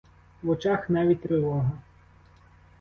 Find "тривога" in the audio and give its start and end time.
1.21-1.71